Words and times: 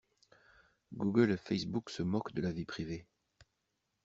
Google 0.97 1.31
et 1.33 1.37
facebook 1.37 1.91
se 1.91 2.01
moquent 2.01 2.33
de 2.33 2.41
la 2.41 2.51
vie 2.51 2.65
privée. 2.65 3.05